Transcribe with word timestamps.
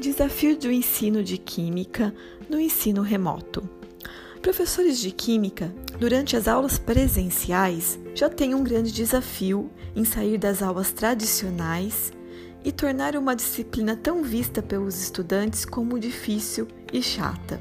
desafio 0.00 0.56
do 0.56 0.70
ensino 0.70 1.22
de 1.22 1.38
Química 1.38 2.14
no 2.48 2.60
ensino 2.60 3.02
remoto. 3.02 3.68
Professores 4.40 5.00
de 5.00 5.10
Química, 5.10 5.74
durante 5.98 6.36
as 6.36 6.46
aulas 6.46 6.78
presenciais, 6.78 7.98
já 8.14 8.28
têm 8.28 8.54
um 8.54 8.62
grande 8.62 8.92
desafio 8.92 9.70
em 9.94 10.04
sair 10.04 10.38
das 10.38 10.62
aulas 10.62 10.92
tradicionais 10.92 12.12
e 12.64 12.70
tornar 12.70 13.16
uma 13.16 13.34
disciplina 13.34 13.96
tão 13.96 14.22
vista 14.22 14.62
pelos 14.62 15.00
estudantes 15.00 15.64
como 15.64 15.98
difícil 15.98 16.68
e 16.92 17.02
chata. 17.02 17.60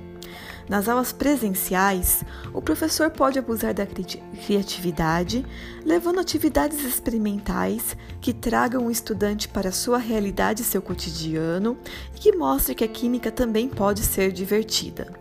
Nas 0.67 0.89
aulas 0.89 1.11
presenciais, 1.11 2.23
o 2.51 2.61
professor 2.61 3.11
pode 3.11 3.37
abusar 3.37 3.73
da 3.73 3.85
cri 3.85 4.03
criatividade, 4.45 5.45
levando 5.85 6.19
atividades 6.19 6.83
experimentais 6.83 7.95
que 8.19 8.33
tragam 8.33 8.87
o 8.87 8.91
estudante 8.91 9.47
para 9.47 9.71
sua 9.71 9.99
realidade 9.99 10.63
e 10.63 10.65
seu 10.65 10.81
cotidiano 10.81 11.77
e 12.15 12.19
que 12.19 12.35
mostrem 12.35 12.75
que 12.75 12.83
a 12.83 12.87
química 12.87 13.31
também 13.31 13.69
pode 13.69 14.01
ser 14.01 14.31
divertida. 14.31 15.13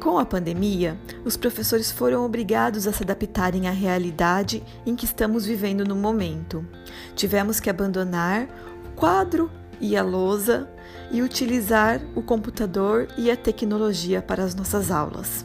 Com 0.00 0.18
a 0.18 0.26
pandemia, 0.26 0.98
os 1.24 1.36
professores 1.36 1.90
foram 1.90 2.24
obrigados 2.24 2.86
a 2.86 2.92
se 2.92 3.02
adaptarem 3.02 3.66
à 3.66 3.70
realidade 3.70 4.62
em 4.84 4.94
que 4.94 5.04
estamos 5.04 5.46
vivendo 5.46 5.84
no 5.84 5.96
momento. 5.96 6.66
Tivemos 7.14 7.60
que 7.60 7.70
abandonar 7.70 8.48
o 8.84 8.96
quadro 8.96 9.50
e 9.80 9.96
a 9.96 10.02
lousa 10.02 10.68
e 11.10 11.22
utilizar 11.22 12.00
o 12.14 12.22
computador 12.22 13.08
e 13.16 13.30
a 13.30 13.36
tecnologia 13.36 14.20
para 14.20 14.42
as 14.42 14.54
nossas 14.54 14.90
aulas. 14.90 15.44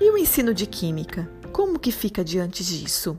E 0.00 0.10
o 0.10 0.18
ensino 0.18 0.52
de 0.54 0.66
química? 0.66 1.28
Como 1.52 1.78
que 1.78 1.92
fica 1.92 2.24
diante 2.24 2.64
disso? 2.64 3.18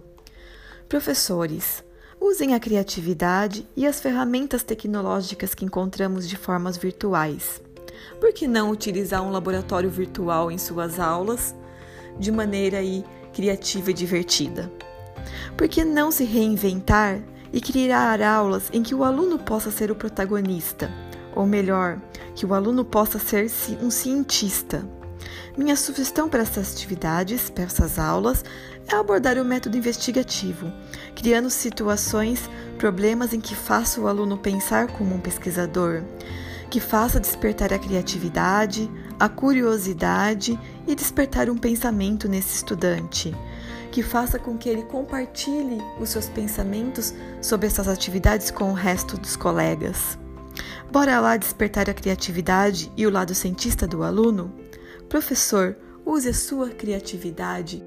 Professores, 0.89 1.83
usem 2.19 2.53
a 2.53 2.59
criatividade 2.59 3.67
e 3.75 3.85
as 3.85 3.99
ferramentas 3.99 4.63
tecnológicas 4.63 5.53
que 5.53 5.65
encontramos 5.65 6.27
de 6.27 6.35
formas 6.35 6.77
virtuais. 6.77 7.61
Por 8.19 8.33
que 8.33 8.47
não 8.47 8.71
utilizar 8.71 9.21
um 9.21 9.31
laboratório 9.31 9.89
virtual 9.89 10.51
em 10.51 10.57
suas 10.57 10.99
aulas 10.99 11.55
de 12.19 12.31
maneira 12.31 12.77
aí 12.77 13.03
criativa 13.33 13.91
e 13.91 13.93
divertida? 13.93 14.71
Por 15.57 15.67
que 15.67 15.83
não 15.83 16.11
se 16.11 16.23
reinventar 16.23 17.21
e 17.53 17.61
criar 17.61 18.19
aulas 18.23 18.63
em 18.73 18.81
que 18.81 18.95
o 18.95 19.03
aluno 19.03 19.37
possa 19.37 19.69
ser 19.69 19.91
o 19.91 19.95
protagonista, 19.95 20.91
ou 21.35 21.45
melhor, 21.45 21.99
que 22.35 22.47
o 22.47 22.53
aluno 22.53 22.83
possa 22.83 23.19
ser 23.19 23.47
um 23.79 23.91
cientista. 23.91 24.83
Minha 25.55 25.75
sugestão 25.75 26.27
para 26.27 26.41
essas 26.41 26.73
atividades, 26.73 27.51
para 27.51 27.65
essas 27.65 27.99
aulas, 27.99 28.43
é 28.91 28.95
abordar 28.95 29.37
o 29.37 29.45
método 29.45 29.77
investigativo, 29.77 30.73
criando 31.15 31.49
situações, 31.51 32.49
problemas 32.79 33.33
em 33.33 33.39
que 33.39 33.55
faça 33.55 34.01
o 34.01 34.07
aluno 34.07 34.35
pensar 34.35 34.87
como 34.87 35.13
um 35.13 35.19
pesquisador, 35.19 36.01
que 36.71 36.79
faça 36.79 37.19
despertar 37.19 37.71
a 37.71 37.77
criatividade, 37.77 38.89
a 39.19 39.29
curiosidade 39.29 40.59
e 40.87 40.95
despertar 40.95 41.51
um 41.51 41.57
pensamento 41.57 42.27
nesse 42.27 42.55
estudante 42.55 43.33
que 43.93 44.01
faça 44.01 44.39
com 44.39 44.57
que 44.57 44.67
ele 44.67 44.81
compartilhe 44.81 45.77
os 45.99 46.09
seus 46.09 46.27
pensamentos 46.27 47.13
sobre 47.39 47.67
essas 47.67 47.87
atividades 47.87 48.49
com 48.49 48.71
o 48.71 48.73
resto 48.73 49.15
dos 49.17 49.35
colegas. 49.35 50.17
Bora 50.91 51.19
lá 51.19 51.37
despertar 51.37 51.87
a 51.87 51.93
criatividade 51.93 52.91
e 52.97 53.05
o 53.05 53.11
lado 53.11 53.35
cientista 53.35 53.85
do 53.85 54.01
aluno? 54.01 54.51
Professor, 55.07 55.77
use 56.03 56.27
a 56.27 56.33
sua 56.33 56.71
criatividade 56.71 57.83